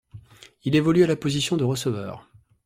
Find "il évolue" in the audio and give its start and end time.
0.63-1.03